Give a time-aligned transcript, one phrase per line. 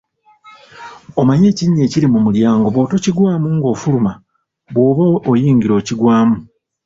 [1.19, 4.13] Omanyi ekinnya ekiri mu mulyango bw'otokigwamu ng'ofuluma,
[4.73, 6.37] bw'oba oyingira okigwamu.